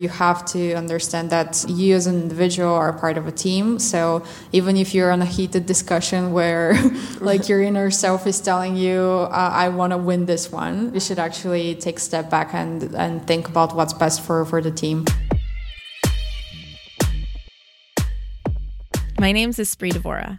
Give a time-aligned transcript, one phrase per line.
[0.00, 3.80] You have to understand that you as an individual are part of a team.
[3.80, 4.22] So
[4.52, 6.78] even if you're in a heated discussion where
[7.20, 11.00] like your inner self is telling you, uh, I want to win this one, you
[11.00, 14.70] should actually take a step back and, and think about what's best for, for the
[14.70, 15.04] team.
[19.18, 20.38] My name is Espree Devora,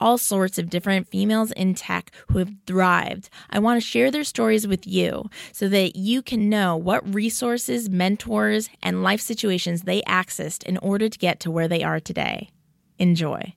[0.00, 3.28] all sorts of different females in tech who have thrived.
[3.50, 7.88] I want to share their stories with you so that you can know what resources,
[7.88, 12.50] mentors, and life situations they accessed in order to get to where they are today.
[12.98, 13.54] Enjoy.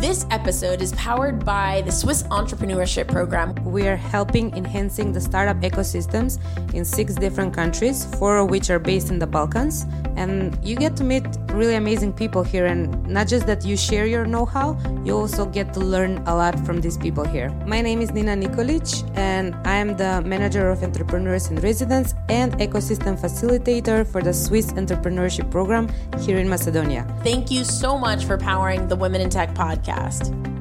[0.00, 3.52] This episode is powered by the Swiss Entrepreneurship Program.
[3.64, 6.38] We are helping enhancing the startup ecosystems
[6.72, 9.86] in six different countries, four of which are based in the Balkans.
[10.14, 12.66] And you get to meet really amazing people here.
[12.66, 16.34] And not just that you share your know how, you also get to learn a
[16.34, 17.50] lot from these people here.
[17.66, 22.52] My name is Nina Nikolic, and I am the manager of entrepreneurs in residence and
[22.58, 25.88] ecosystem facilitator for the Swiss Entrepreneurship Program
[26.20, 27.04] here in Macedonia.
[27.24, 30.57] Thank you so much for powering the Women in Tech podcast.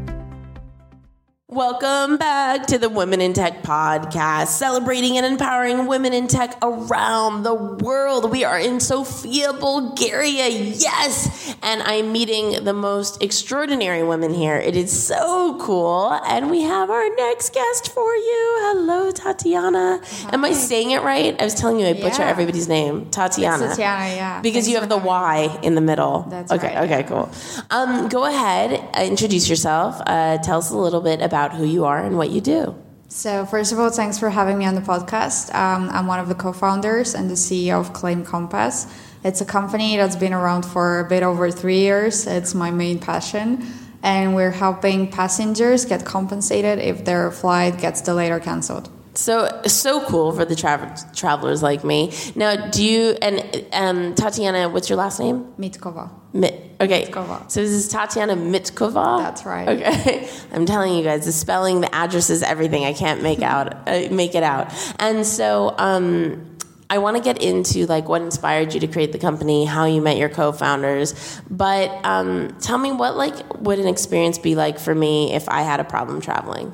[1.50, 7.44] Welcome back to the Women in Tech podcast, celebrating and empowering women in tech around
[7.44, 8.30] the world.
[8.30, 14.58] We are in Sofia, Bulgaria, yes, and I'm meeting the most extraordinary women here.
[14.58, 18.58] It is so cool, and we have our next guest for you.
[18.64, 20.02] Hello, Tatiana.
[20.04, 20.30] Hi.
[20.34, 21.34] Am I saying it right?
[21.40, 22.30] I was telling you I butcher yeah.
[22.30, 23.68] everybody's name, Tatiana.
[23.68, 24.42] It's Tatiana, yeah.
[24.42, 26.24] Because Thanks you have the Y in the middle.
[26.24, 26.76] That's okay.
[26.76, 26.92] Right.
[26.92, 27.04] Okay.
[27.04, 27.32] Cool.
[27.70, 30.02] Um, go ahead, uh, introduce yourself.
[30.06, 32.76] Uh, tell us a little bit about about who you are and what you do.
[33.10, 35.54] So, first of all, thanks for having me on the podcast.
[35.54, 38.88] Um, I'm one of the co founders and the CEO of Claim Compass.
[39.24, 42.28] It's a company that's been around for a bit over three years.
[42.28, 43.66] It's my main passion.
[44.04, 48.90] And we're helping passengers get compensated if their flight gets delayed or canceled.
[49.18, 52.14] So so cool for the tra- travelers like me.
[52.36, 54.70] Now, do you and um, Tatiana?
[54.70, 55.52] What's your last name?
[55.58, 56.12] Mitkova.
[56.34, 56.54] Mit.
[56.80, 57.06] Okay.
[57.06, 57.50] Mitkova.
[57.50, 59.18] So this is Tatiana Mitkova.
[59.18, 59.70] That's right.
[59.70, 60.30] Okay.
[60.54, 62.86] I'm telling you guys, the spelling, the addresses, everything.
[62.86, 64.72] I can't make out uh, make it out.
[65.00, 65.74] And so.
[65.78, 66.54] Um,
[66.90, 70.02] I want to get into like what inspired you to create the company, how you
[70.02, 74.96] met your co-founders, but um, tell me what like would an experience be like for
[74.96, 76.72] me if I had a problem traveling?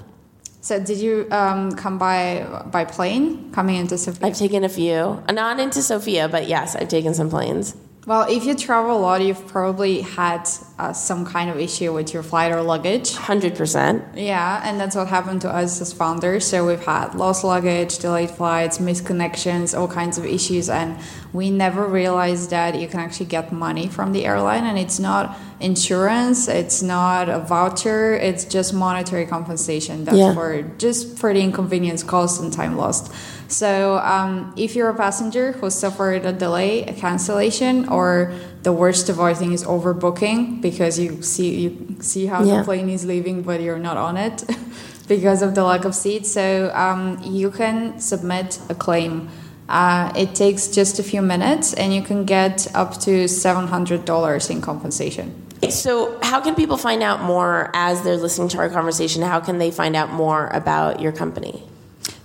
[0.63, 4.27] So did you um, come by by plane coming into Sofia?
[4.27, 7.75] I've taken a few, not into Sofia, but yes, I've taken some planes.
[8.05, 12.13] Well, if you travel a lot, you've probably had uh, some kind of issue with
[12.13, 13.11] your flight or luggage.
[13.11, 14.15] 100%.
[14.15, 16.45] Yeah, and that's what happened to us as founders.
[16.45, 20.69] So we've had lost luggage, delayed flights, misconnections, all kinds of issues.
[20.69, 20.99] And
[21.31, 24.65] we never realized that you can actually get money from the airline.
[24.65, 30.03] And it's not insurance, it's not a voucher, it's just monetary compensation.
[30.03, 30.33] That's yeah.
[30.33, 33.13] for just for the inconvenience caused and time lost.
[33.53, 38.33] So um, if you're a passenger who suffered a delay, a cancellation, or
[38.63, 42.57] the worst of all, things is overbooking because you see you see how yeah.
[42.57, 44.43] the plane is leaving, but you're not on it
[45.07, 46.31] because of the lack of seats.
[46.31, 49.29] So um, you can submit a claim.
[49.69, 54.03] Uh, it takes just a few minutes, and you can get up to seven hundred
[54.03, 55.27] dollars in compensation.
[55.69, 59.21] So, how can people find out more as they're listening to our conversation?
[59.21, 61.63] How can they find out more about your company?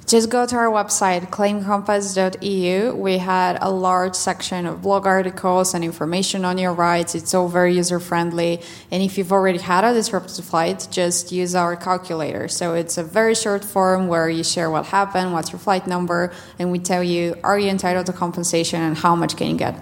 [0.09, 2.95] Just go to our website, claimcompass.eu.
[2.95, 7.15] We had a large section of blog articles and information on your rights.
[7.15, 8.63] It's all very user friendly.
[8.91, 12.49] And if you've already had a disruptive flight, just use our calculator.
[12.49, 16.33] So it's a very short form where you share what happened, what's your flight number,
[16.59, 19.79] and we tell you are you entitled to compensation and how much can you get.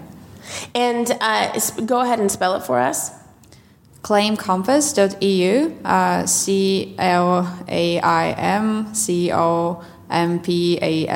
[0.75, 3.11] And uh, go ahead and spell it for us
[4.07, 11.15] claimcompass.eu, uh, C L A I M C O mpass.eu.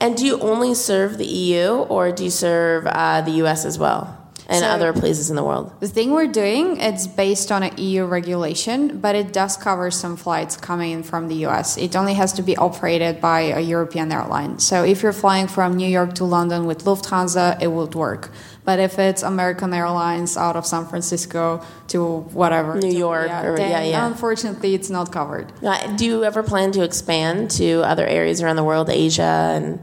[0.00, 3.78] And do you only serve the EU or do you serve uh, the US as
[3.78, 4.18] well?
[4.48, 5.70] and So- other places in the world?
[5.80, 10.16] The thing we're doing, it's based on an EU regulation, but it does cover some
[10.16, 11.76] flights coming in from the US.
[11.76, 14.58] It only has to be operated by a European airline.
[14.58, 18.30] So if you're flying from New York to London with Lufthansa, it would work.
[18.68, 21.62] But if it's American Airlines out of San Francisco
[21.92, 21.98] to
[22.40, 24.06] whatever, New to- York or- then yeah, yeah.
[24.06, 25.46] unfortunately, it's not covered.
[25.64, 29.78] Uh, Do you ever plan to expand to other areas around the world, Asia and?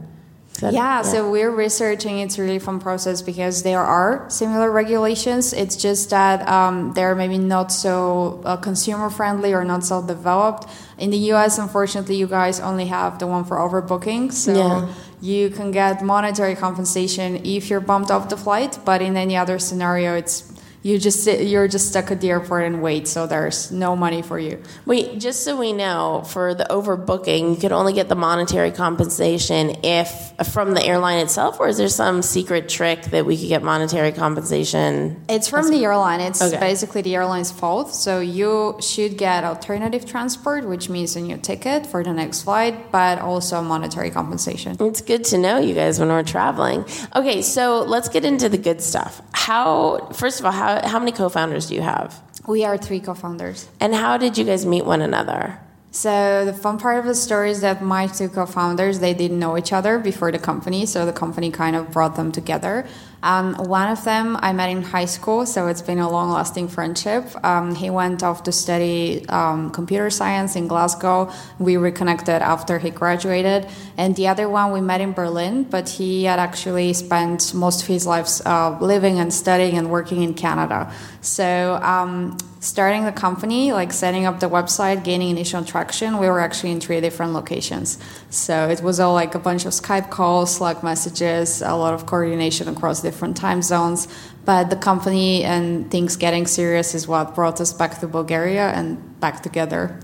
[0.60, 2.14] that- Yeah, so we're researching.
[2.24, 5.52] It's a really fun process because there are similar regulations.
[5.52, 10.62] It's just that um, they're maybe not so uh, consumer friendly or not so developed.
[10.96, 14.32] In the US, unfortunately, you guys only have the one for overbooking.
[14.32, 14.86] So Yeah.
[15.20, 19.58] You can get monetary compensation if you're bumped off the flight, but in any other
[19.58, 20.52] scenario, it's
[20.86, 23.08] you just sit, you're just stuck at the airport and wait.
[23.08, 24.62] So there's no money for you.
[24.84, 29.76] Wait, just so we know, for the overbooking, you could only get the monetary compensation
[29.82, 30.08] if
[30.52, 34.12] from the airline itself, or is there some secret trick that we could get monetary
[34.12, 35.20] compensation?
[35.28, 36.20] It's from the airline.
[36.20, 36.58] It's Okay.
[36.60, 37.94] basically the airline's fault.
[37.94, 42.92] So you should get alternative transport, which means a new ticket for the next flight,
[42.92, 44.76] but also monetary compensation.
[44.78, 46.84] It's good to know you guys when we're traveling.
[47.14, 49.20] Okay, so let's get into the good stuff.
[49.32, 53.68] How, first of all, how how many co-founders do you have, We are three co-founders.
[53.80, 55.58] and how did you guys meet one another?
[55.90, 59.56] So the fun part of the story is that my two co-founders they didn't know
[59.56, 62.84] each other before the company, so the company kind of brought them together.
[63.22, 67.24] Um, one of them I met in high school, so it's been a long-lasting friendship.
[67.44, 71.32] Um, he went off to study um, computer science in Glasgow.
[71.58, 76.24] We reconnected after he graduated, and the other one we met in Berlin, but he
[76.24, 80.92] had actually spent most of his life uh, living and studying and working in Canada.
[81.20, 82.36] So um,
[82.66, 86.80] starting the company, like setting up the website, gaining initial traction, we were actually in
[86.80, 87.98] three different locations.
[88.28, 92.06] So it was all like a bunch of Skype calls, Slack messages, a lot of
[92.06, 94.08] coordination across different time zones.
[94.44, 99.20] But the company and things getting serious is what brought us back to Bulgaria and
[99.20, 100.00] back together.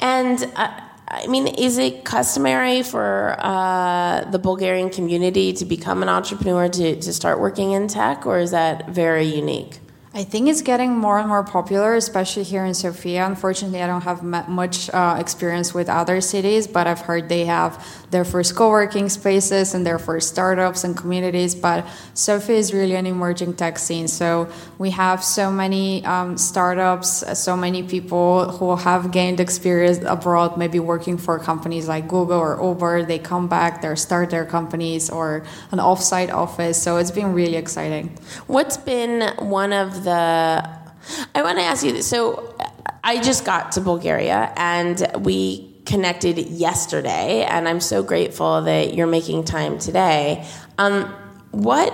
[0.00, 6.10] And uh, I mean, is it customary for uh, the Bulgarian community to become an
[6.10, 9.81] entrepreneur to, to start working in tech, or is that very unique?
[10.14, 13.24] I think it's getting more and more popular, especially here in Sofia.
[13.24, 17.82] Unfortunately, I don't have much uh, experience with other cities, but I've heard they have
[18.10, 21.54] their first co-working spaces and their first startups and communities.
[21.54, 24.06] But Sofia is really an emerging tech scene.
[24.06, 30.58] So we have so many um, startups, so many people who have gained experience abroad,
[30.58, 33.04] maybe working for companies like Google or Uber.
[33.06, 36.82] They come back, they start their companies or an offsite office.
[36.82, 38.18] So it's been really exciting.
[38.46, 40.82] What's been one of the
[41.34, 42.02] I want to ask you.
[42.02, 42.56] So
[43.02, 49.06] I just got to Bulgaria and we connected yesterday and I'm so grateful that you're
[49.06, 50.46] making time today.
[50.78, 51.12] Um
[51.50, 51.92] what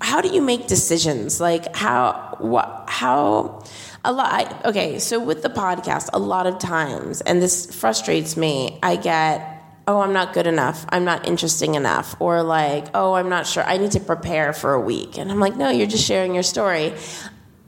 [0.00, 1.40] how do you make decisions?
[1.40, 3.64] Like how what how
[4.04, 8.78] a lot okay, so with the podcast a lot of times and this frustrates me.
[8.82, 9.59] I get
[9.90, 10.86] oh, I'm not good enough.
[10.88, 12.14] I'm not interesting enough.
[12.20, 13.64] Or like, oh, I'm not sure.
[13.64, 15.18] I need to prepare for a week.
[15.18, 16.94] And I'm like, no, you're just sharing your story.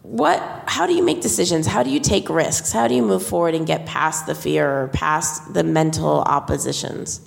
[0.02, 1.66] What, how do you make decisions?
[1.66, 2.70] How do you take risks?
[2.72, 7.20] How do you move forward and get past the fear or past the mental oppositions?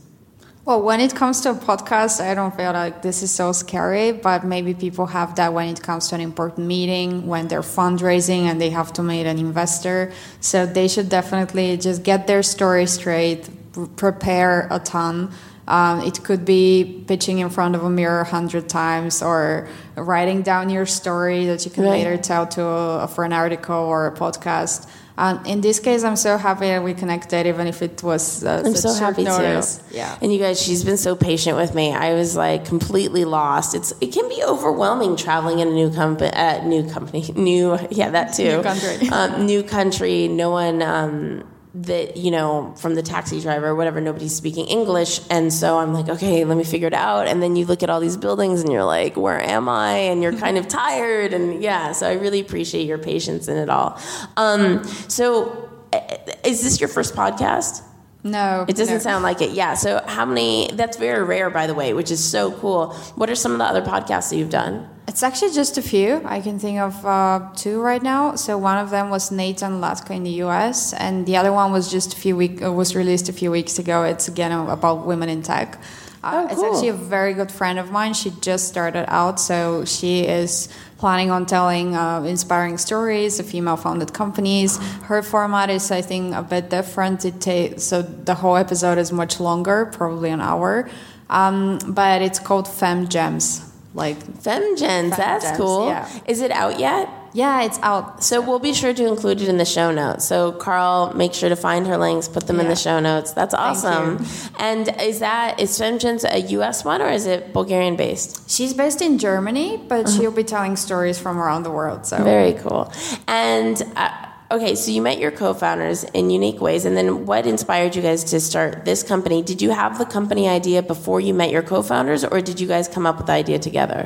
[0.63, 4.13] Well, when it comes to a podcast, I don't feel like this is so scary,
[4.13, 8.44] but maybe people have that when it comes to an important meeting, when they're fundraising
[8.50, 10.12] and they have to meet an investor.
[10.39, 13.48] So they should definitely just get their story straight,
[13.95, 15.31] prepare a ton.
[15.68, 20.44] Um, it could be pitching in front of a mirror a hundred times or writing
[20.44, 21.91] down your story that you can Right.
[22.03, 24.88] later tell to a, for an article or a podcast.
[25.17, 28.62] Um, in this case, I'm so happy that we connected, even if it was uh,
[28.65, 29.77] I'm such so happy notice.
[29.77, 29.96] too.
[29.96, 30.17] Yeah.
[30.22, 31.94] And you guys, she's been so patient with me.
[31.94, 33.74] I was like completely lost.
[33.74, 38.10] It's it can be overwhelming traveling in a new company, uh, new company, new yeah
[38.12, 39.10] that too, New country.
[39.10, 40.27] um, new country.
[40.27, 40.82] No one.
[40.84, 41.44] Um,
[41.75, 45.20] that you know from the taxi driver or whatever nobody's speaking english.
[45.29, 47.27] And so i'm like okay let me figure it out.
[47.27, 49.94] And then you look at all these buildings and you're like where am i?
[49.94, 51.34] And you're kind of tired.
[51.34, 54.00] And yeah so i really appreciate your patience in it all.
[54.38, 56.00] Um, so uh,
[56.44, 57.84] is this your first podcast
[58.25, 59.00] No, it doesn't no.
[59.00, 59.51] sound like it.
[59.51, 59.75] Yeah.
[59.75, 60.70] So how many?
[60.74, 62.94] That's very rare, by the way, which is so cool.
[63.15, 64.89] What are some of the other podcasts that you've done?
[65.08, 66.20] It's actually just a few.
[66.25, 68.34] I can think of uh, two right now.
[68.36, 71.91] So one of them was Nathan Latka in the U.S., and the other one was
[71.91, 74.03] just a few week uh, was released a few weeks ago.
[74.03, 75.77] It's again about women in tech.
[76.24, 78.15] Uh, Oh, It's actually a very good friend of mine.
[78.15, 80.70] She just started out, so she is
[81.05, 84.71] planning on telling uh, inspiring stories of female-founded companies.
[85.09, 87.17] Her format is, I think, a bit different.
[87.29, 90.89] It ta- so the whole episode is much longer, probably an hour,
[91.29, 93.62] um, but it's called Fem Gems.
[93.93, 95.88] like Femgens, that's Femgens, cool.
[95.93, 96.09] yeah.
[96.25, 97.07] Is it out yet?
[97.42, 98.24] Yeah, it's out.
[98.24, 100.24] So we'll be sure to include it in the show notes.
[100.32, 103.30] So Carl, make sure to find her links, put them in the show notes.
[103.39, 104.25] That's awesome.
[104.70, 106.77] And is that is Femgens a U.S.
[106.94, 108.50] one or is it Bulgarian based?
[108.56, 110.13] She's based in Germany, but Uh-huh.
[110.15, 112.06] she'll be telling stories from around the world.
[112.12, 112.84] So Very cool.
[113.27, 114.12] And uh,
[114.56, 118.24] okay, so you met your co-founders in unique ways, and then what inspired you guys
[118.32, 119.38] to start this company?
[119.51, 122.86] Did you have the company idea before you met your co-founders, or did you guys
[122.96, 124.04] come up with the idea together?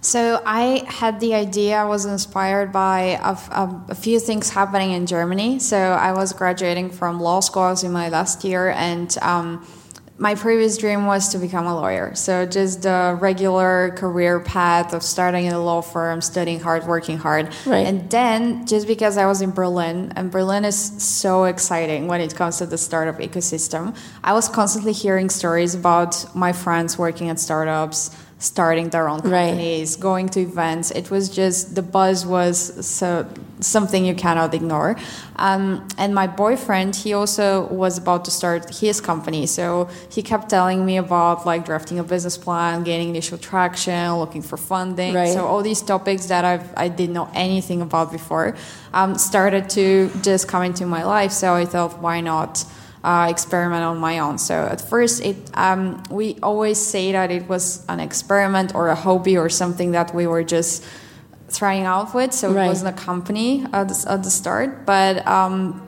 [0.00, 1.76] So I had the idea.
[1.76, 5.58] I was inspired by a, a, a few things happening in Germany.
[5.58, 7.62] So I was graduating from law school.
[7.62, 9.66] I was in my last year, and um,
[10.16, 12.14] my previous dream was to become a lawyer.
[12.14, 17.18] So just the regular career path of starting in a law firm, studying hard, working
[17.18, 17.54] hard.
[17.66, 17.86] Right.
[17.86, 22.34] And then just because I was in Berlin, and Berlin is so exciting when it
[22.34, 27.38] comes to the startup ecosystem, I was constantly hearing stories about my friends working at
[27.38, 29.50] startups starting their own Right.
[29.50, 30.90] companies, going to events.
[30.90, 32.56] It was just the buzz was
[32.86, 33.26] so
[33.60, 34.96] something you cannot ignore.
[35.36, 40.48] Um, and my boyfriend, he also was about to start his company, so he kept
[40.48, 45.12] telling me about like drafting a business plan, gaining initial traction, looking for funding.
[45.14, 45.34] Right.
[45.34, 48.56] So all these topics that I've I didn't know anything about before
[48.94, 51.32] um, started to just come into my life.
[51.32, 52.64] So I thought, why not?
[53.04, 54.38] Uh, experiment on my own.
[54.38, 58.94] So at first, it um, we always say that it was an experiment or a
[58.94, 60.84] hobby or something that we were just
[61.52, 62.32] trying out with.
[62.32, 62.64] So Right.
[62.64, 65.26] it wasn't a company at the, at the start, but.
[65.26, 65.82] Um,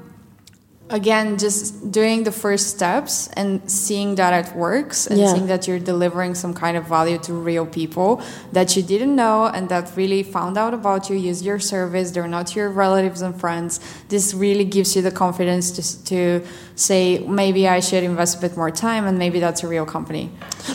[0.93, 5.33] Again, just doing the first steps and seeing that it works and Yeah.
[5.33, 8.21] seeing that you're delivering some kind of value to real people
[8.53, 12.29] that you didn't know and that really found out about you, use your service, they're
[12.39, 13.81] not your relatives and friends.
[14.11, 15.83] This really gives you the confidence to,
[16.13, 16.47] to
[16.77, 20.31] say, maybe I should invest a bit more time and maybe that's a real company.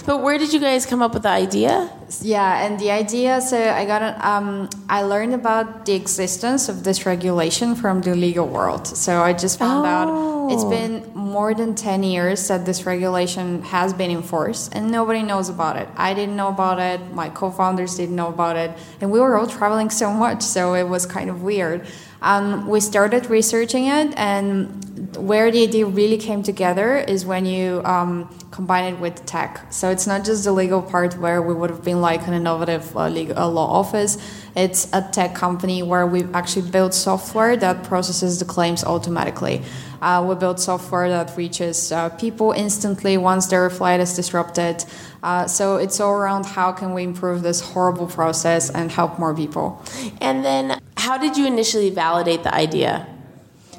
[0.08, 1.90] But where did you guys come up with the idea?
[2.22, 3.42] Yeah, and the idea.
[3.42, 4.02] So I got.
[4.24, 8.88] Um, I learned about the existence of this regulation from the legal world.
[8.88, 13.94] So I just found out it's been more than ten years that this regulation has
[13.94, 15.90] been enforced, and nobody knows about it.
[15.98, 17.02] I didn't know about it.
[17.14, 18.72] My co-founders didn't know about it,
[19.02, 21.86] and we were all traveling so much, so it was kind of weird.
[22.22, 27.82] Um, we started researching it, and where the idea really came together is when you
[27.84, 29.72] um, combine it with tech.
[29.72, 32.96] So it's not just the legal part where we would have been like an innovative
[32.96, 34.18] uh, legal, uh, law office.
[34.56, 39.62] It's a tech company where we actually build software that processes the claims automatically.
[40.02, 44.84] Uh, we build software that reaches uh, people instantly once their flight is disrupted.
[45.24, 49.36] Uh, so it's all around how can we improve this horrible process and help more
[49.36, 49.82] people.
[50.22, 53.08] And then, how did you initially validate the idea?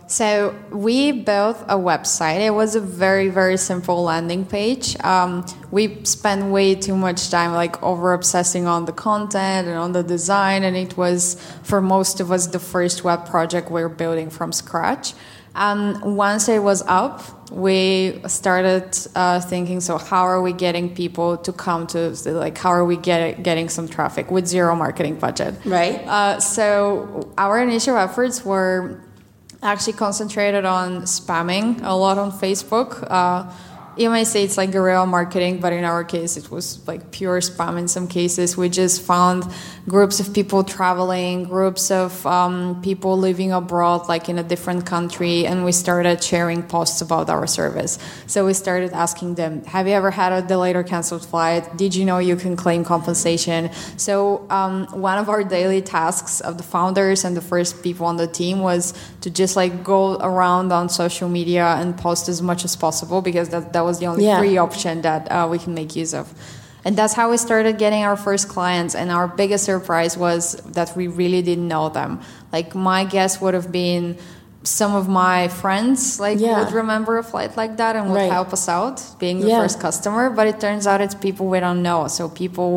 [0.06, 2.40] So we built a website.
[2.40, 4.96] It was a very very simple landing page.
[5.04, 9.92] Um, we spent way too much time like over obsessing on the content and on
[9.92, 13.90] the design, and it was for most of us the first web project we are
[13.90, 15.12] building from scratch.
[15.58, 21.36] Um, once it was up, we started uh, thinking, so how are we getting people
[21.38, 25.54] to come to like how are we get, getting some traffic with zero marketing budget?
[25.64, 25.96] Right.
[26.06, 29.02] Uh, so our initial efforts were
[29.62, 33.04] actually concentrated on spamming a lot on Facebook.
[33.10, 33.50] Uh,
[33.98, 37.40] you might say it's like guerrilla marketing, but in our case, it was like pure
[37.40, 38.56] spam in some cases.
[38.56, 39.44] We just found
[39.88, 45.46] groups of people traveling, groups of um, people living abroad, like in a different country,
[45.46, 47.98] and we started sharing posts about our service.
[48.26, 51.76] So we started asking them, Have you ever had a delayed or canceled flight?
[51.76, 53.70] Did you know you can claim compensation?
[53.96, 58.16] So um, one of our daily tasks of the founders and the first people on
[58.16, 62.64] the team was to just like go around on social media and post as much
[62.64, 64.38] as possible because that, that was the only Yeah.
[64.40, 66.26] free option that uh, we can make use of.
[66.84, 68.94] And that's how we started getting our first clients.
[68.94, 70.42] And our biggest surprise was
[70.76, 72.10] that we really didn't know them.
[72.56, 74.16] Like my guess would have been
[74.64, 76.58] some of my friends like Yeah.
[76.58, 78.32] would remember a flight like that and would Right.
[78.38, 79.60] help us out being the Yeah.
[79.62, 82.70] first customer but it turns out it's people we don't know so people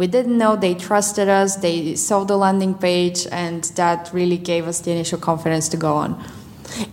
[0.00, 4.64] we didn't know they trusted us they saw the landing page and that really gave
[4.72, 6.10] us the initial confidence to go on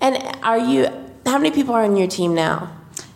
[0.03, 0.13] And
[0.51, 0.79] are you?
[1.31, 2.57] How many people are on your team now?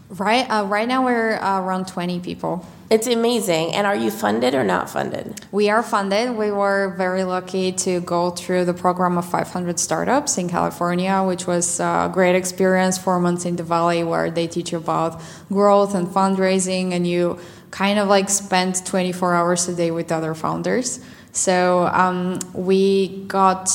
[0.10, 3.76] Right uh, right now we're uh, around 20 people It's amazing.
[3.76, 5.40] And are you funded or not funded?
[5.52, 6.36] We are funded.
[6.36, 11.46] We were very lucky to go through the program of 500 startups in California, which
[11.46, 12.98] was a great experience.
[12.98, 17.38] Four months in the Valley, where they teach you about growth and fundraising, and you
[17.70, 21.00] kind of like spend 24 hours a day with other founders.
[21.32, 23.70] So um, we got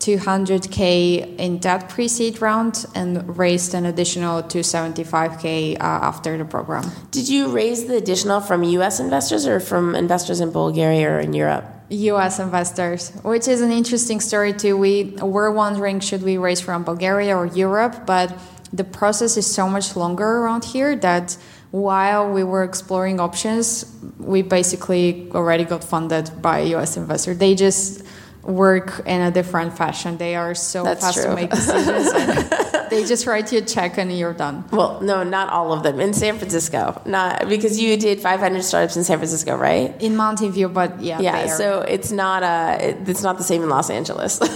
[0.00, 6.90] 200k in that pre-seed round and raised an additional 275k uh, after the program.
[7.10, 8.98] Did you raise the additional from U.S.
[8.98, 11.64] investors or from investors in Bulgaria or in Europe?
[11.90, 12.38] U.S.
[12.38, 14.76] investors, which is an interesting story too.
[14.76, 18.32] We were wondering should we raise from Bulgaria or Europe, but
[18.72, 21.36] the process is so much longer around here that
[21.72, 23.84] while we were exploring options,
[24.18, 26.96] we basically already got funded by a U.S.
[26.96, 27.34] investor.
[27.34, 28.02] They just
[28.42, 30.16] work in a different fashion.
[30.16, 31.26] They are so That's fast true.
[31.30, 32.10] to make decisions.
[32.90, 34.64] they just write you a check and you're done.
[34.72, 37.00] Well, no, not all of them in San Francisco.
[37.04, 39.94] Not because you did 500 startups in San Francisco, right?
[40.02, 43.36] In Mountain View, but yeah, Yeah, they are- so it's not uh it, it's not
[43.38, 44.40] the same in Los Angeles.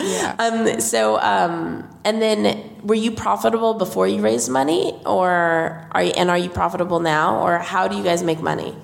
[0.00, 0.34] Yeah.
[0.38, 6.12] Um, so um, and then were you profitable before you raised money, or are you,
[6.16, 8.74] and are you profitable now, or how do you guys make money?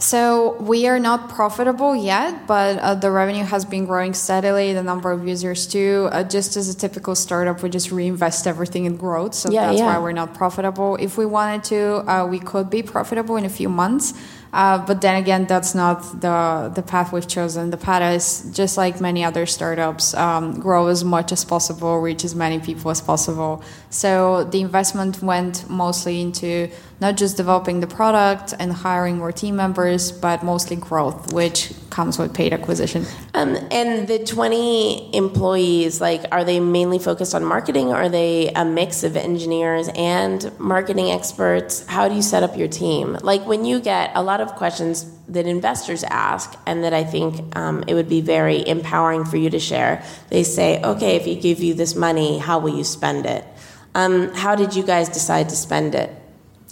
[0.00, 4.72] So we are not profitable yet, but uh, the revenue has been growing steadily.
[4.72, 6.08] The number of users too.
[6.10, 9.34] Uh, just as a typical startup, we just reinvest everything in growth.
[9.34, 9.86] So Yeah, that's yeah.
[9.86, 10.96] why we're not profitable.
[10.96, 14.14] If we wanted to, uh, we could be profitable in a few months.
[14.52, 17.70] Uh, but then again, that's not the the path we've chosen.
[17.70, 22.24] The path is just like many other startups: um, grow as much as possible, reach
[22.24, 23.62] as many people as possible.
[23.90, 26.70] So the investment went mostly into
[27.00, 32.18] not just developing the product and hiring more team members, but mostly growth, which comes
[32.18, 33.04] with paid acquisition.
[33.34, 37.92] Um, and the 20 employees, like, are they mainly focused on marketing?
[37.92, 41.84] Are they a mix of engineers and marketing experts?
[41.86, 43.18] How do you set up your team?
[43.22, 47.56] Like, when you get a lot of questions that investors ask, and that I think
[47.56, 51.34] um, it would be very empowering for you to share, they say, okay, if you
[51.34, 53.44] give you this money, how will you spend it?
[53.94, 56.10] Um, how did you guys decide to spend it?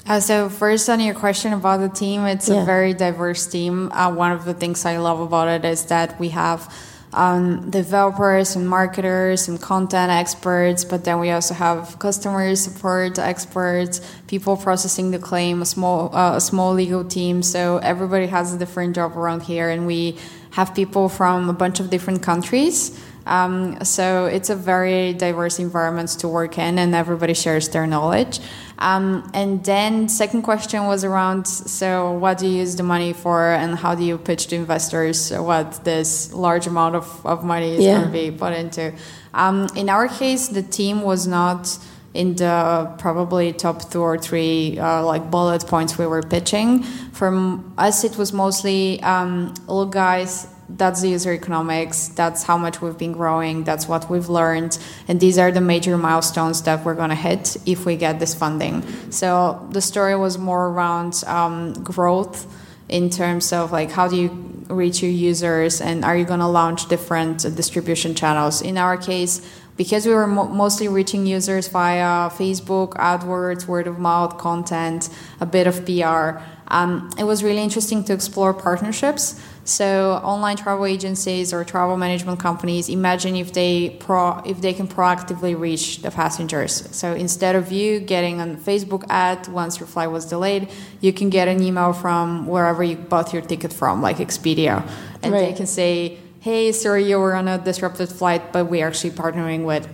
[0.07, 2.63] Uh, so first on your question about the team, it's Yeah.
[2.63, 3.91] a very diverse team.
[3.93, 6.73] Uh, one of the things I love about it is that we have
[7.13, 14.01] um, developers and marketers and content experts, but then we also have customer support experts,
[14.27, 17.43] people processing the claim, a small uh, a small legal team.
[17.43, 20.17] So everybody has a different job around here, and we
[20.51, 22.93] have people from a bunch of different countries.
[23.29, 28.41] Um, so it's a very diverse environment to work in, and everybody shares their knowledge.
[28.79, 33.53] Um, and then second question was around so what do you use the money for,
[33.53, 37.85] and how do you pitch to investors what this large amount of, of money is
[37.85, 37.95] Yeah.
[37.99, 38.93] going to be put into?
[39.35, 41.79] Um, in our case, the team was not
[42.15, 46.83] in the probably top two or three uh, like bullet points we were pitching.
[47.13, 50.47] From us, it was mostly um, look, guys.
[50.69, 52.09] That's the user economics.
[52.09, 53.65] That's how much we've been growing.
[53.65, 54.79] That's what we've learned.
[55.09, 58.35] And these are the major milestones that we're going to hit if we get this
[58.35, 58.85] funding.
[59.11, 62.47] So the story was more around um, growth
[62.89, 64.29] in terms of like how do you
[64.69, 69.47] reach your users and are you going to launch different distribution channels in our case
[69.77, 75.09] because we were mo- mostly reaching users via facebook adwords word of mouth content
[75.41, 80.87] a bit of pr um, it was really interesting to explore partnerships so online travel
[80.87, 86.11] agencies or travel management companies imagine if they pro if they can proactively reach the
[86.11, 86.89] passengers.
[86.97, 90.69] So instead of you getting a facebook ad once your flight was delayed
[91.01, 94.89] you can get an email from wherever you bought your ticket from like expedia.
[95.23, 99.11] And they can say hey sorry you were on a disrupted flight but we're actually
[99.11, 99.87] partnering with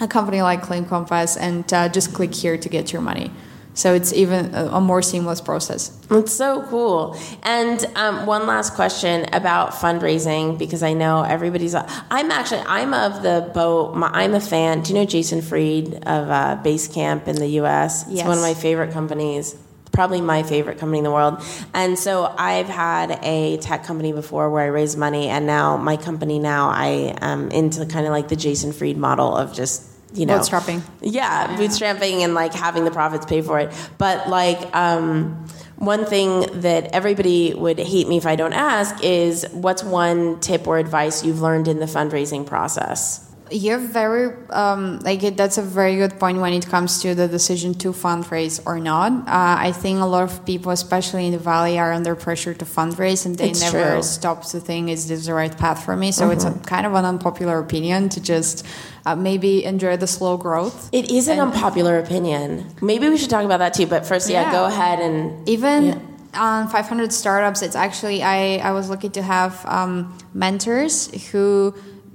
[0.00, 3.30] a company like claim compass and uh, just click here to get your money
[3.76, 7.16] so it's even a, more seamless process It's so cool.
[7.42, 11.74] And um, one last question about fundraising because I know everybody's.
[11.74, 13.94] I'm actually I'm of the boat.
[13.94, 14.80] my- I'm a fan.
[14.82, 18.02] Do you know Jason Fried of uh, Basecamp in the U.S.?
[18.06, 18.26] It's Yes.
[18.26, 19.54] one of my favorite companies.
[19.92, 21.42] Probably my favorite company in the world.
[21.72, 25.96] And so I've had a tech company before where I raised money, and now my
[25.96, 29.82] company now I am into kind of like the Jason Fried model of just
[30.16, 30.82] you know Bootstrapping.
[31.02, 33.72] yeah, bootstrapping and like having the profits pay for it.
[33.98, 39.46] But like um, one thing that everybody would hate me if I don't ask is
[39.52, 43.25] what's one tip or advice you've learned in the fundraising process?
[43.48, 47.28] You're very um, like it, that's a very good point when it comes to the
[47.28, 49.12] decision to fundraise or not.
[49.28, 52.64] Uh, I think a lot of people, especially in the valley, are under pressure to
[52.64, 53.90] fundraise, and they It's never true.
[54.00, 54.02] Mm-hmm.
[54.02, 56.10] stop to think is this the right path for me.
[56.10, 58.66] So it's a, kind of an unpopular opinion to just
[59.06, 60.88] uh, maybe enjoy the slow growth.
[60.92, 62.66] It is an unpopular opinion.
[62.82, 63.86] Maybe we should talk about that too.
[63.86, 64.52] But first, yeah, Yeah.
[64.52, 65.98] go ahead and Even Yeah.
[66.34, 71.74] on 500 startups, it's actually I, I was lucky to have um, mentors who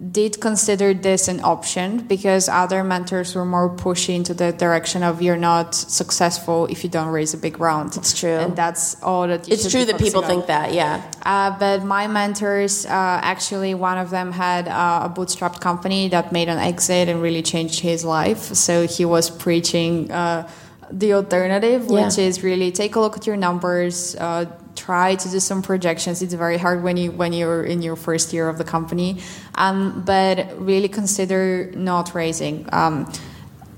[0.09, 5.21] did consider this an option because other mentors were more pushing into the direction of
[5.21, 7.95] you're not successful if you don't raise a big round.
[7.95, 8.29] It's true.
[8.37, 11.03] And that's all that you It's true that people think that, yeah.
[11.21, 16.31] Uh, but my mentors, uh, actually, one of them had uh, a bootstrapped company that
[16.31, 18.39] made an exit and really changed his life.
[18.55, 20.49] So he was preaching uh,
[20.91, 22.05] the alternative, Yeah.
[22.05, 24.15] which is really take a look at your numbers.
[24.15, 26.21] Uh, try to do some projections.
[26.21, 29.21] It's very hard when you when you're in your first year of the company,
[29.55, 32.67] um, but really consider not raising.
[32.71, 33.11] Um,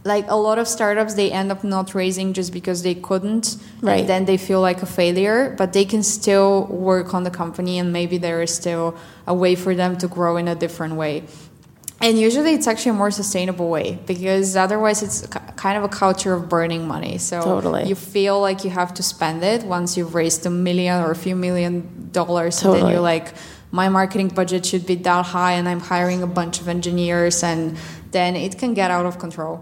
[0.05, 3.99] like a lot of startups they end up not raising just because they couldn't Right.
[4.01, 7.79] and then they feel like a failure but they can still work on the company
[7.79, 11.23] and maybe there is still a way for them to grow in a different way
[12.03, 16.33] and usually it's actually a more sustainable way because otherwise it's kind of a culture
[16.37, 17.83] of burning money so Totally.
[17.91, 21.15] you feel like you have to spend it once you've raised a million or a
[21.15, 23.27] few million dollars and then you're like
[23.71, 27.77] my marketing budget should be that high and i'm hiring a bunch of engineers and
[28.11, 29.55] then it can get out of control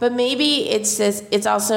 [0.00, 1.76] But maybe it's just, it's also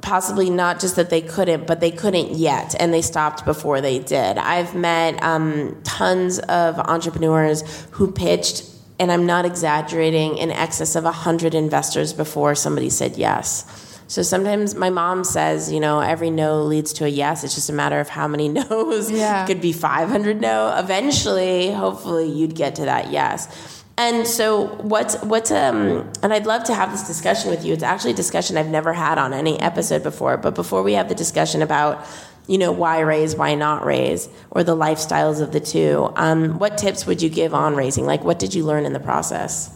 [0.00, 3.98] possibly not just that they couldn't, but they couldn't yet, and they stopped before they
[3.98, 4.38] did.
[4.38, 7.62] I've met um, tons of entrepreneurs
[7.96, 8.64] who pitched,
[8.98, 13.88] and I'm not exaggerating, in excess of hundred investors before somebody said yes.
[14.08, 17.44] So sometimes my mom says, you know, every no leads to a yes.
[17.44, 19.10] It's just a matter of how many no's.
[19.10, 19.46] Yeah.
[19.46, 20.74] Could be 500 no.
[20.76, 23.84] Eventually, hopefully, you'd get to that yes.
[23.98, 27.72] And so, what's what's um, and I'd love to have this discussion with you.
[27.74, 30.36] It's actually a discussion I've never had on any episode before.
[30.36, 32.06] But before we have the discussion about,
[32.48, 36.78] you know, why raise, why not raise, or the lifestyles of the two, um, what
[36.78, 38.06] tips would you give on raising?
[38.06, 39.74] Like, what did you learn in the process?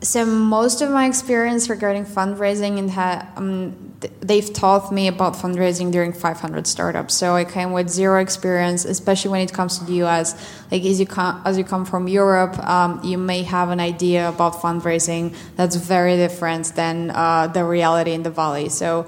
[0.00, 5.34] So most of my experience regarding fundraising and ha- um, th- they've taught me about
[5.34, 7.14] fundraising during 500 startups.
[7.14, 10.36] So I came with zero experience, especially when it comes to the US.
[10.70, 14.28] Like as you come as you come from Europe, um, you may have an idea
[14.28, 18.68] about fundraising that's very different than uh, the reality in the valley.
[18.68, 19.04] So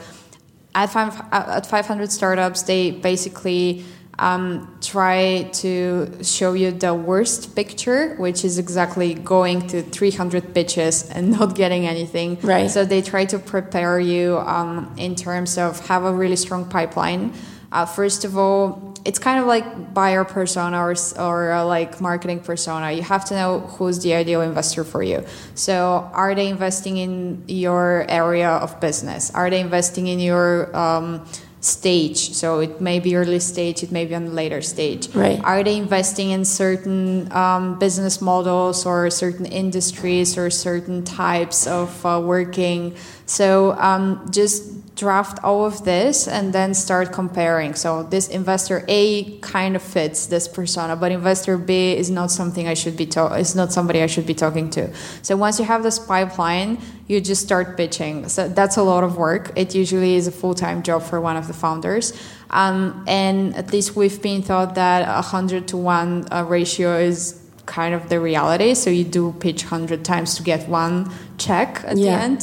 [0.74, 3.84] at five, at 500 startups, they basically
[4.20, 11.08] um, try to show you the worst picture, which is exactly going to 300 pitches
[11.10, 12.38] and not getting anything.
[12.42, 12.70] Right.
[12.70, 17.32] So they try to prepare you um, in terms of have a really strong pipeline.
[17.72, 22.40] Uh, first of all, it's kind of like buyer persona or, or uh, like marketing
[22.40, 22.92] persona.
[22.92, 25.24] You have to know who's the ideal investor for you.
[25.54, 29.30] So, are they investing in your area of business?
[29.34, 31.26] Are they investing in your um,
[31.60, 32.32] stage?
[32.32, 35.08] So, it may be early stage, it may be on a later stage.
[35.14, 35.40] Right.
[35.44, 42.04] Are they investing in certain um, business models or certain industries or certain types of
[42.04, 42.94] uh, working?
[43.24, 47.72] So, um, just draft all of this and then start comparing.
[47.74, 52.68] So this investor A kind of fits this persona, but investor B is not something
[52.68, 54.82] I should be ta- is not somebody I should be talking to.
[55.22, 58.28] So once you have this pipeline, you just start pitching.
[58.28, 59.44] So that's a lot of work.
[59.56, 62.12] It usually is a full time job for one of the founders.
[62.50, 67.36] Um, and at least we've been taught that a hundred to one uh, ratio is
[67.66, 68.74] kind of the reality.
[68.74, 72.04] So you do pitch hundred times to get one check at Yeah.
[72.04, 72.40] the end.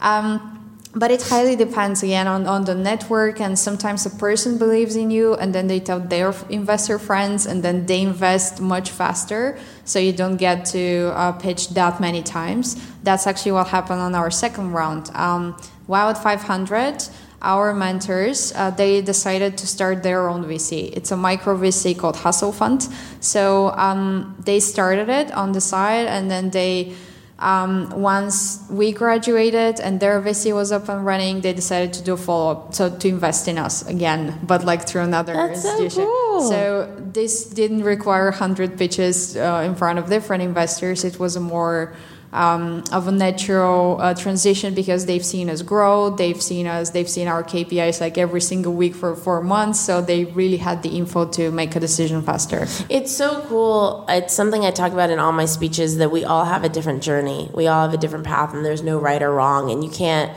[0.00, 0.59] Um,
[0.94, 5.10] but it highly depends again on, on the network and sometimes a person believes in
[5.10, 9.98] you and then they tell their investor friends and then they invest much faster so
[10.00, 12.76] you don't get to uh, pitch that many times.
[13.04, 15.10] That's actually what happened on our second round.
[15.14, 15.56] Um,
[15.92, 17.08] at 500
[17.42, 22.16] our mentors uh, they decided to start their own vc it's a micro vc called
[22.16, 22.88] hustle fund.
[23.20, 26.94] So um, they started it on the side and then they
[27.40, 32.12] um, once we graduated and their VC was up and running, they decided to do
[32.12, 35.88] a follow up, so to invest in us again, but like through another That's so
[35.88, 36.48] cool.
[36.48, 41.02] So this didn't require 100 pitches uh, in front of different investors.
[41.02, 41.94] It was a more
[42.32, 47.08] um, of a natural uh, transition because they've seen us grow, they've seen us, they've
[47.08, 50.90] seen our KPIs like every single week for four months, so they really had the
[50.90, 52.66] info to make a decision faster.
[52.88, 54.04] It's so cool.
[54.08, 57.02] It's something I talk about in all my speeches that we all have a different
[57.02, 57.50] journey.
[57.52, 60.32] We all have a different path, and there's no right or wrong, and you can't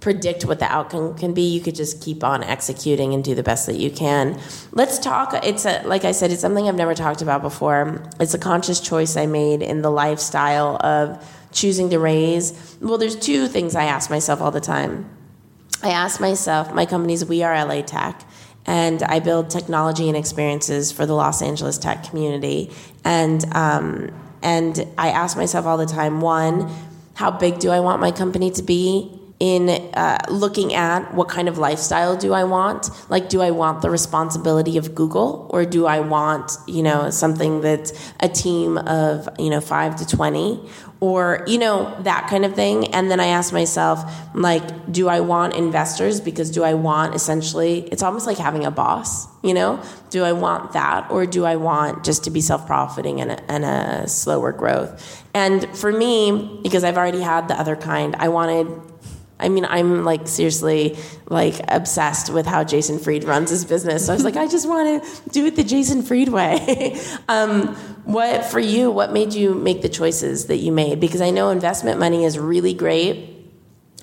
[0.00, 1.42] predict what the outcome can be.
[1.42, 4.40] You could just keep on executing and do the best that you can.
[4.70, 5.34] Let's talk.
[5.44, 8.08] It's a, like I said, it's something I've never talked about before.
[8.20, 12.76] It's a conscious choice I made in the lifestyle of choosing to raise.
[12.80, 15.08] Well, there's two things I ask myself all the time.
[15.82, 18.22] I ask myself, my company's We Are LA Tech,
[18.66, 22.70] and I build technology and experiences for the Los Angeles tech community.
[23.04, 24.10] And um,
[24.42, 26.70] and I ask myself all the time: one,
[27.14, 29.17] how big do I want my company to be?
[29.40, 32.90] In uh, looking at what kind of lifestyle do I want?
[33.08, 37.60] Like, do I want the responsibility of Google, or do I want you know something
[37.60, 40.60] that's a team of you know five to twenty,
[40.98, 42.92] or you know that kind of thing?
[42.92, 44.02] And then I ask myself,
[44.34, 46.20] like, do I want investors?
[46.20, 47.88] Because do I want essentially?
[47.92, 49.28] It's almost like having a boss.
[49.44, 53.20] You know, do I want that, or do I want just to be self profiting
[53.20, 55.24] and and a slower growth?
[55.32, 58.66] And for me, because I've already had the other kind, I wanted
[59.40, 60.96] I mean, I'm like seriously
[61.28, 64.06] like obsessed with how Jason Fried runs his business.
[64.06, 67.00] So I was like, I just want to do it the Jason Fried way.
[67.28, 67.74] um,
[68.04, 68.90] what for you?
[68.90, 70.98] What made you make the choices that you made?
[70.98, 73.36] Because I know investment money is really great.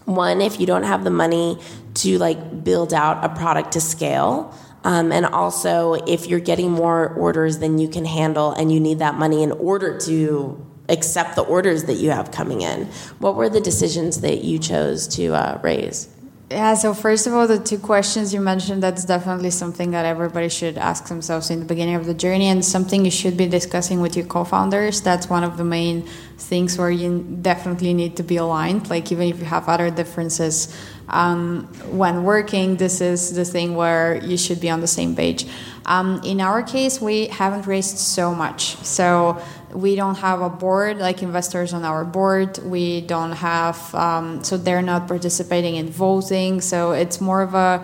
[0.06, 1.60] One, if you don't have the money
[1.96, 4.56] to like build out a product to scale.
[4.84, 9.00] Um, and also, if you're getting more orders than you can handle and you need
[9.00, 12.86] that money in order to accept the orders that you have coming in.
[13.20, 16.10] What were the decisions that you chose to uh, raise?
[16.52, 20.48] Yeah, so first of all, the two questions you mentioned, that's definitely something that everybody
[20.48, 24.00] should ask themselves in the beginning of the journey and something you should be discussing
[24.00, 25.02] with your co founders.
[25.02, 26.04] That's one of the main
[26.38, 28.92] things where you definitely need to be aligned.
[28.92, 30.72] Like, even if you have other differences
[31.10, 35.48] um, when working, this is the thing where you should be on the same page.
[35.88, 38.76] Um, in our case, we haven't raised so much.
[38.78, 39.42] So,
[39.76, 42.58] we don't have a board like investors on our board.
[42.60, 46.62] We don't have um, so they're not participating in voting.
[46.62, 47.84] So it's more of a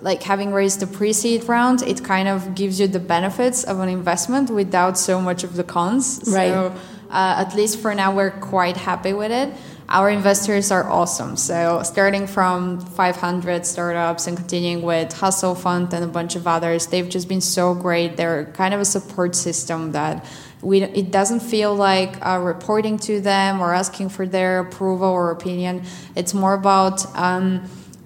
[0.00, 3.88] like having raised the pre-seed round it kind of gives you the benefits of an
[3.88, 6.22] investment without so much of the cons.
[6.26, 6.48] Right.
[6.48, 6.74] So
[7.10, 9.52] uh, at least for now we're quite happy with it
[9.88, 11.36] our investors are awesome.
[11.36, 16.88] So starting from 500 startups and continuing with Hustle Fund and a bunch of others,
[16.88, 18.16] they've just been so great.
[18.16, 20.26] They're kind of a support system that
[20.60, 25.30] we it doesn't feel like uh, reporting to them or asking for their approval or
[25.30, 25.84] opinion.
[26.16, 27.64] It's more about um,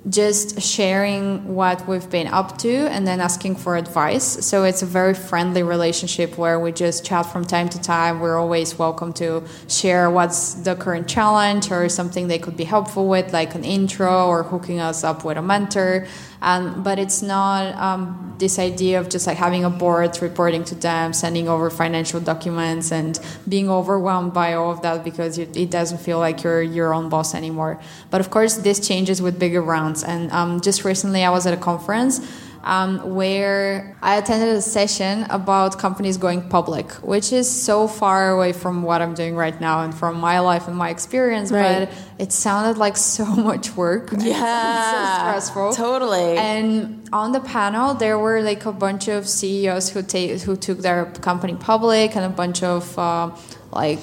[0.08, 4.44] just sharing what we've been up to and then asking for advice.
[4.44, 8.18] So it's a very friendly relationship where we just chat from time to time.
[8.18, 13.08] We're always welcome to share what's the current challenge or something they could be helpful
[13.08, 16.06] with, like an intro or hooking us up with a mentor.
[16.42, 20.74] Um, but it's not um, this idea of just like having a board reporting to
[20.74, 25.70] them, sending over financial documents, and being overwhelmed by all of that because it, it
[25.70, 27.80] doesn't feel like you're your own boss anymore.
[28.10, 30.02] But of course, this changes with bigger rounds.
[30.02, 32.20] And um, just recently, I was at a conference
[32.64, 38.52] um, where I attended a session about companies going public, which is so far away
[38.52, 41.50] from what I'm doing right now and from my life and my experience.
[41.50, 41.88] Right.
[41.88, 44.10] But it sounded like so much work.
[44.22, 45.72] Yeah, so stressful.
[45.74, 46.36] Totally.
[46.38, 50.78] And on the panel, there were like a bunch of CEOs who take who took
[50.78, 53.30] their company public, and a bunch of uh,
[53.72, 54.00] like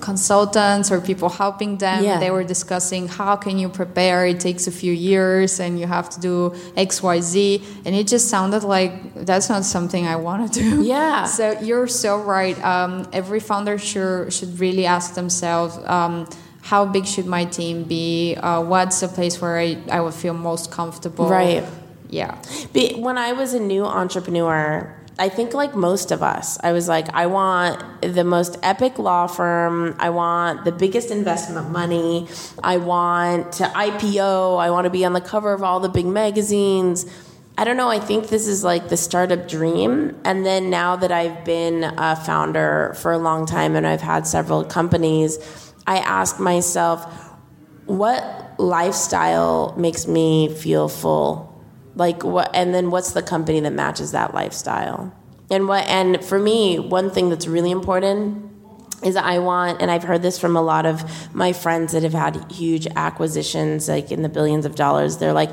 [0.00, 2.04] consultants or people helping them.
[2.04, 2.18] Yeah.
[2.18, 4.26] They were discussing how can you prepare.
[4.26, 7.62] It takes a few years, and you have to do X, Y, Z.
[7.84, 10.82] And it just sounded like that's not something I want to do.
[10.82, 11.26] Yeah.
[11.32, 12.58] So you're so right.
[12.62, 15.78] Um, every founder should should really ask themselves.
[15.86, 16.26] Um,
[16.62, 18.36] how big should my team be?
[18.36, 21.28] Uh, what's a place where I, I would feel most comfortable?
[21.28, 21.64] Right.
[22.08, 22.40] Yeah.
[22.72, 26.88] But when I was a new entrepreneur, I think like most of us, I was
[26.88, 29.94] like, I want the most epic law firm.
[30.00, 32.26] I want the biggest investment money.
[32.60, 34.58] I want to IPO.
[34.58, 37.06] I want to be on the cover of all the big magazines.
[37.56, 37.88] I don't know.
[37.88, 40.20] I think this is like the startup dream.
[40.24, 44.26] And then now that I've been a founder for a long time and I've had
[44.26, 45.38] several companies,
[45.86, 47.04] I ask myself,
[47.86, 51.51] what lifestyle makes me feel full?
[51.94, 55.14] Like what and then what's the company that matches that lifestyle?
[55.50, 58.50] And what and for me, one thing that's really important
[59.04, 62.12] is I want and I've heard this from a lot of my friends that have
[62.12, 65.18] had huge acquisitions like in the billions of dollars.
[65.18, 65.50] They're like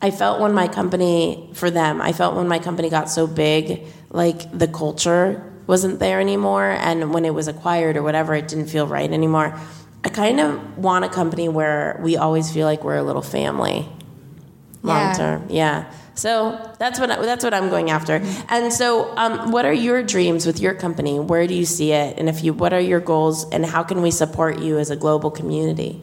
[0.00, 3.86] I felt when my company for them, I felt when my company got so big,
[4.10, 8.66] like the culture wasn't there anymore and when it was acquired or whatever, it didn't
[8.66, 9.58] feel right anymore.
[10.04, 13.88] I kind of want a company where we always feel like we're a little family
[14.82, 15.12] long Yeah.
[15.14, 15.44] term.
[15.48, 15.84] Yeah.
[16.14, 18.20] So that's what I, that's what I'm going after.
[18.48, 21.18] And so, um, what are your dreams with your company?
[21.18, 22.18] Where do you see it?
[22.18, 23.48] And if you, what are your goals?
[23.50, 26.00] And how can we support you as a global community?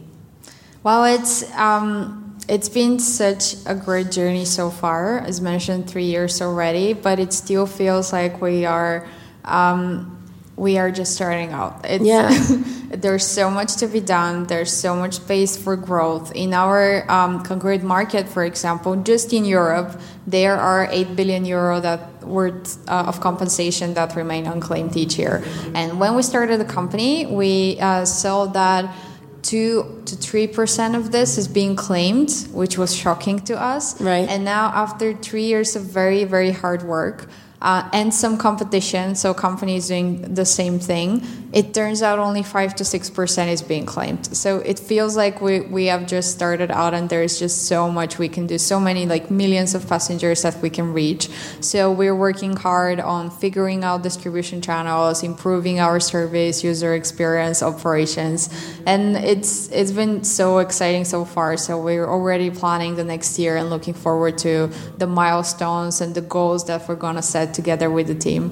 [0.82, 5.20] Well, it's um, it's been such a great journey so far.
[5.20, 9.08] As mentioned, three years already, but it still feels like we are
[9.46, 10.19] um,
[10.60, 11.86] we are just starting out.
[11.86, 12.30] It's, Yeah.
[13.04, 14.44] there's so much to be done.
[14.46, 18.28] There's so much space for growth in our um, concrete market.
[18.28, 23.94] For example, just in Europe, there are eight billion euro that worth uh, of compensation
[23.94, 25.42] that remain unclaimed each year.
[25.74, 28.94] And when we started the company, we uh, saw that
[29.42, 34.00] two to three percent of this is being claimed, which was shocking to us.
[34.02, 34.28] Right.
[34.28, 37.30] And now, after three years of very, very hard work,
[37.62, 42.76] uh, and some competition, so companies doing the same thing, it turns out only 5
[42.76, 44.26] to 6% is being claimed.
[44.38, 48.18] So it feels like we, we have just started out and there's just so much
[48.18, 51.28] we can do, so many like millions of passengers that we can reach.
[51.60, 58.50] So we're working hard on figuring out distribution channels, improving our service, user experience, operations.
[58.86, 61.58] And it's it's been so exciting so far.
[61.58, 66.22] So we're already planning the next year and looking forward to the milestones and the
[66.22, 68.52] goals that we're going to set together with the team.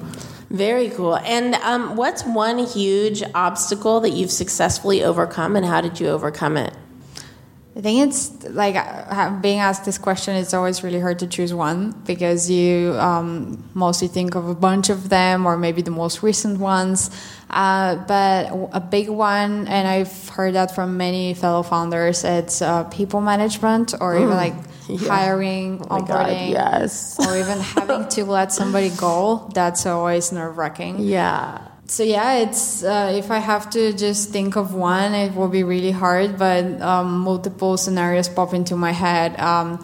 [0.50, 1.16] Very cool.
[1.16, 6.56] And um, what's one huge obstacle that you've successfully overcome, and how did you overcome
[6.56, 6.72] it?
[7.78, 10.34] I think it's like uh, being asked this question.
[10.34, 14.90] It's always really hard to choose one because you um, mostly think of a bunch
[14.90, 17.08] of them or maybe the most recent ones.
[17.48, 22.82] Uh, but a big one, and I've heard that from many fellow founders, it's uh,
[22.90, 24.54] people management or even like
[24.88, 25.08] Yeah.
[25.08, 27.16] hiring, Oh my God, yes.
[27.20, 29.50] or even having to let somebody go.
[29.54, 30.98] That's always nerve wracking.
[31.00, 31.60] Yeah.
[31.90, 35.64] So yeah, it's uh, if I have to just think of one, it will be
[35.64, 36.38] really hard.
[36.38, 39.82] But um, multiple scenarios pop into my head, um,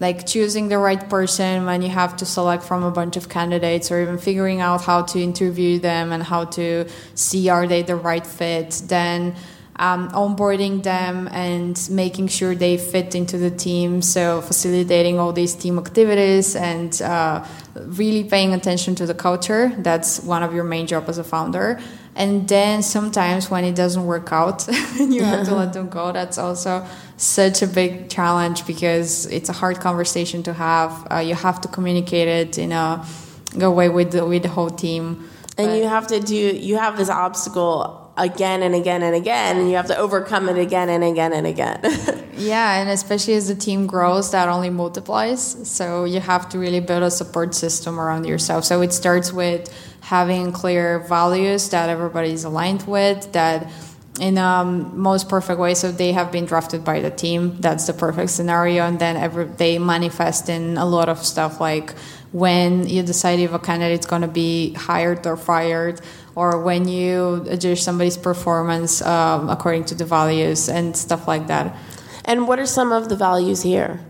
[0.00, 3.92] like choosing the right person when you have to select from a bunch of candidates,
[3.92, 7.94] or even figuring out how to interview them and how to see are they the
[7.94, 8.82] right fit.
[8.86, 9.36] Then
[9.76, 14.02] um, onboarding them and making sure they fit into the team.
[14.02, 19.72] So facilitating all these team activities and uh, really paying attention to the culture.
[19.78, 21.80] That's one of your main job as a founder.
[22.16, 24.68] And then sometimes when it doesn't work out
[25.00, 29.48] and you have to let them go, that's also such a big challenge because it's
[29.48, 31.06] a hard conversation to have.
[31.10, 33.04] Uh, you have to communicate it in a
[33.58, 35.28] good way with the, with the whole team.
[35.58, 39.58] And But- you have to do, you have this obstacle again and again and again,
[39.58, 41.80] and you have to overcome it again and again and again.
[42.36, 45.68] Yeah, and especially as the team grows, that only multiplies.
[45.70, 48.64] So you have to really build a support system around yourself.
[48.64, 53.70] So it starts with having clear values that everybody's aligned with, that
[54.20, 55.74] in um, most perfect way.
[55.74, 57.56] So they have been drafted by the team.
[57.60, 61.94] That's the perfect scenario, and then every, they manifest in a lot of stuff like
[62.32, 66.00] when you decide if a candidate's going to be hired or fired,
[66.34, 71.74] or when you judge somebody's performance um, according to the values and stuff like that.
[72.24, 74.00] and what are some of the values here?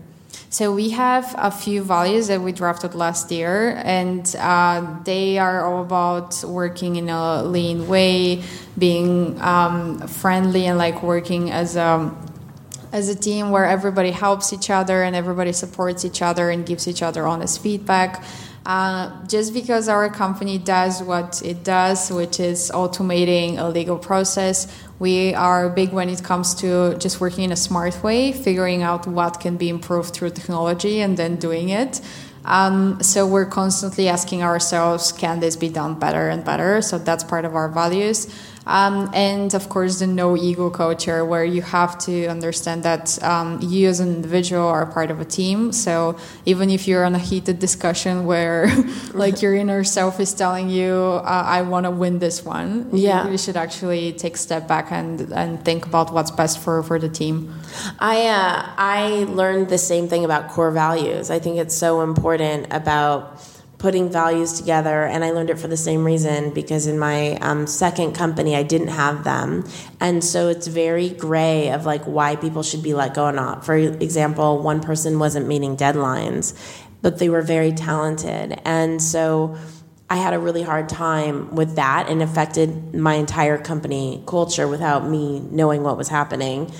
[0.49, 5.65] So we have a few values that we drafted last year, and uh, they are
[5.65, 8.41] all about working in a lean way,
[8.77, 12.09] being um, friendly, and like working as a
[12.95, 16.87] as a team where everybody helps each other and everybody supports each other and gives
[16.87, 18.23] each other honest feedback.
[18.65, 24.57] Uh, just because our company does what it does, which is automating a legal process,
[24.97, 29.05] we are big when it comes to just working in a smart way, figuring out
[29.05, 31.99] what can be improved through technology and then doing it.
[32.45, 36.81] Um, so we're constantly asking ourselves, can this be done better and better?
[36.81, 38.27] So that's part of our values.
[38.67, 43.59] Um, and of course, the no ego culture, where you have to understand that um,
[43.61, 45.71] you as an individual are part of a team.
[45.71, 48.67] So even if you're on a heated discussion where,
[49.13, 50.91] like, your inner self is telling you,
[51.23, 53.25] uh, "I want to win this one," Yeah.
[53.25, 56.81] you, you should actually take a step back and and think about what's best for
[56.83, 57.53] for the team.
[57.99, 61.29] I uh, I learned the same thing about core values.
[61.29, 63.39] I think it's so important about
[63.85, 67.67] putting values together, and I learned it for the same reason because in my um,
[67.67, 69.63] second company I didn't have them,
[70.01, 73.63] and so it's very gray of like why people should be let go or not.
[73.63, 76.57] For example, one person wasn't meeting deadlines,
[77.03, 79.55] but they were very talented, and so.
[80.07, 85.09] I had a really hard time with that and affected my entire company culture without
[85.09, 86.71] me knowing what was happening.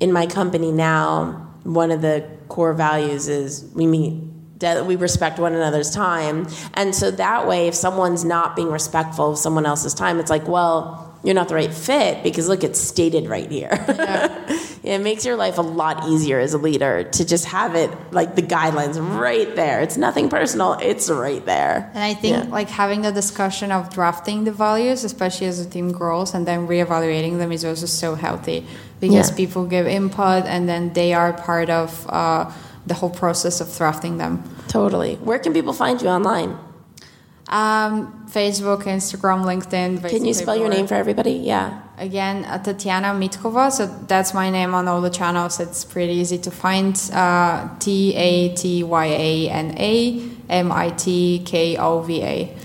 [0.00, 4.20] In my company now, one of the core values is we meet
[4.62, 6.48] that we respect one another's time.
[6.74, 10.48] And so that way if someone's not being respectful of someone else's time, it's like,
[10.48, 13.70] well, you're not the right fit because look, it's stated right here.
[14.82, 18.34] it makes your life a lot easier as a leader to just have it like
[18.34, 19.80] the guidelines right there.
[19.82, 21.90] It's nothing personal, it's right there.
[21.94, 22.50] And I think Yeah.
[22.50, 26.66] like having the discussion of drafting the values, especially as the team grows, and then
[26.66, 28.66] reevaluating them is also so healthy
[28.98, 29.36] because Yeah.
[29.36, 32.50] people give input and then they are part of uh,
[32.86, 34.42] the whole process of drafting them.
[34.68, 35.16] Totally.
[35.16, 36.58] Where can people find you online?
[37.48, 40.08] Um, Facebook, Instagram, LinkedIn.
[40.08, 41.32] Can you spell your name for everybody?
[41.32, 41.82] Yeah.
[41.98, 43.70] Again, uh, Tatyana Mitkova.
[43.70, 45.60] So that's my name on all the channels.
[45.60, 46.96] It's pretty easy to find.
[47.12, 52.56] Uh, T A T Y A N A M I T K O V A.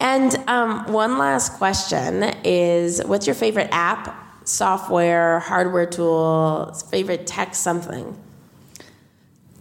[0.00, 7.56] And um, one last question is what's your favorite app software, hardware tool, favorite tech
[7.56, 8.16] something?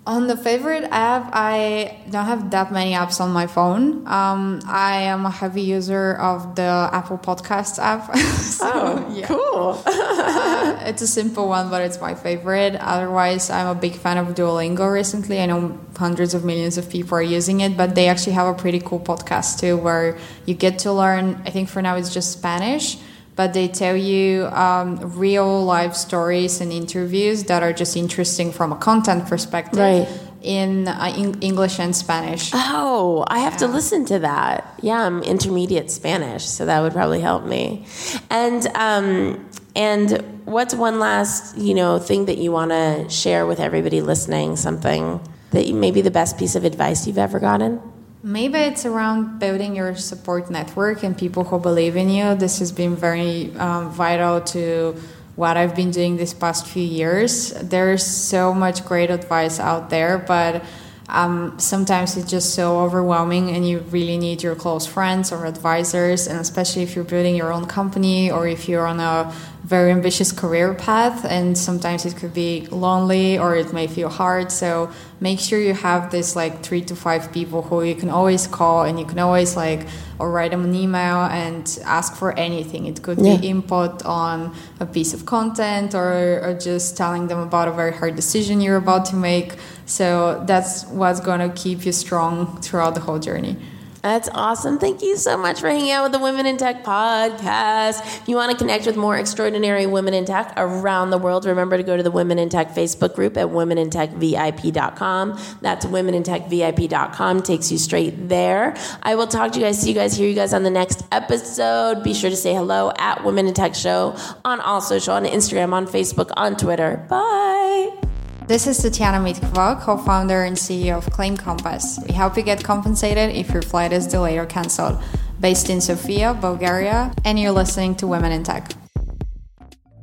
[0.07, 4.07] On the favorite app, I don't have that many apps on my phone.
[4.07, 8.15] Um, I am a heavy user of the Apple Podcasts app.
[8.39, 9.27] so, oh, yeah.
[9.27, 9.83] cool.
[9.85, 12.77] uh, it's a simple one, but it's my favorite.
[12.77, 15.41] Otherwise, I'm a big fan of Duolingo recently.
[15.41, 18.57] I know hundreds of millions of people are using it, but they actually have a
[18.57, 22.31] pretty cool podcast too where you get to learn, I think for now it's just
[22.31, 22.97] Spanish
[23.37, 28.73] but they tell you um, real life stories and interviews that are just interesting from
[28.73, 29.79] a content perspective.
[29.79, 30.07] Right.
[30.41, 32.51] In, uh, in English and Spanish.
[32.53, 33.59] Oh, I have yeah.
[33.59, 34.79] to listen to that.
[34.81, 37.85] Yeah, I'm intermediate Spanish, so that would probably help me.
[38.29, 43.59] And um, and what's one last you know thing that you want to share with
[43.59, 44.55] everybody listening?
[44.55, 45.19] Something
[45.51, 47.81] that maybe the best piece of advice you've ever gotten.
[48.27, 52.35] Maybe it's around building your support network and people who believe in you.
[52.35, 54.97] This has been very um, vital to
[55.37, 57.51] what I've been doing these past few years.
[57.51, 60.61] There's so much great advice out there, but
[61.07, 66.27] um, sometimes it's just so overwhelming and you really need your close friends or advisors
[66.27, 69.33] and especially if you're building your own company or if you're on a
[69.67, 74.49] very ambitious career path and sometimes it could be lonely or it may feel hard.
[74.49, 74.89] So
[75.19, 78.83] make sure you have this like three to five people who you can always call
[78.83, 79.85] and you can always like
[80.19, 82.85] or write them an email and ask for anything.
[82.85, 83.35] It could yeah.
[83.35, 87.91] be input on a piece of content or, or just telling them about a very
[87.91, 89.55] hard decision you're about to make.
[89.85, 93.57] So that's what's going to keep you strong throughout the whole journey
[94.01, 94.79] that's awesome.
[94.79, 98.01] Thank you so much for hanging out with the Women in Tech podcast.
[98.21, 101.77] If you want to connect with more extraordinary women in tech around the world, remember
[101.77, 105.39] to go to the Women in Tech Facebook group at womenintechvip.com.
[105.61, 107.41] That's womenintechvip.com.
[107.43, 108.75] Takes you straight there.
[109.03, 111.03] I will talk to you guys, see you guys, hear you guys on the next
[111.11, 112.03] episode.
[112.03, 115.73] Be sure to say hello at Women in Tech Show on all social, on Instagram,
[115.73, 117.05] on Facebook, on Twitter.
[117.09, 118.16] Bye.
[118.47, 121.99] This is Tatyana Mitkova, co founder and CEO of Claim Compass.
[122.07, 125.03] We help you get compensated if your flight is delayed or cancelled.
[125.41, 128.71] Based in Sofia, Bulgaria, and you're listening to Women in Tech.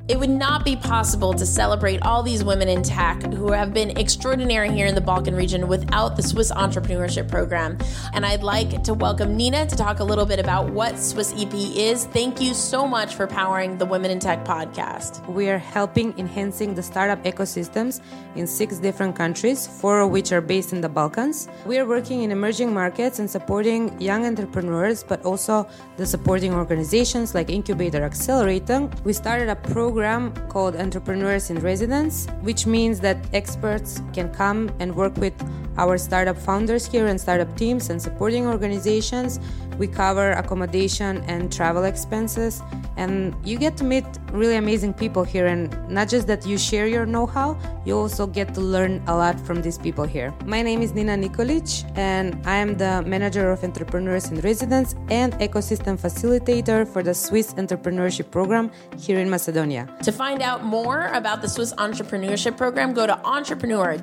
[0.06, 3.96] It would not be possible to celebrate all these women in tech who have been
[3.96, 7.78] extraordinary here in the Balkan region without the Swiss Entrepreneurship Program.
[8.12, 11.54] And I'd like to welcome Nina to talk a little bit about what Swiss EP
[11.54, 12.04] is.
[12.04, 15.26] Thank you so much for powering the Women in Tech podcast.
[15.26, 18.02] We are helping enhancing the startup ecosystems
[18.36, 21.48] in six different countries, four of which are based in the Balkans.
[21.64, 27.34] We are working in emerging markets and supporting young entrepreneurs, but also the supporting organizations
[27.34, 28.90] like Incubator Accelerator.
[29.04, 34.68] We started a program program called Entrepreneurs in Residence, which means that experts can come
[34.80, 35.32] and work with
[35.78, 39.38] our startup founders here and startup teams and supporting organizations.
[39.78, 42.62] We cover accommodation and travel expenses,
[42.96, 45.46] and you get to meet really amazing people here.
[45.46, 49.16] And not just that you share your know how, you also get to learn a
[49.16, 50.32] lot from these people here.
[50.44, 55.32] My name is Nina Nikolic, and I am the manager of Entrepreneurs in Residence and
[55.34, 59.88] ecosystem facilitator for the Swiss Entrepreneurship Program here in Macedonia.
[60.02, 63.96] To find out more about the Swiss Entrepreneurship Program, go to entrepreneur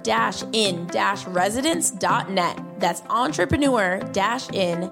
[0.54, 0.88] in
[1.28, 2.60] residence.net.
[2.80, 4.00] That's entrepreneur
[4.54, 4.92] in